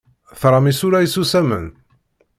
Tram 0.39 0.65
isura 0.71 0.99
isusamen? 1.07 1.65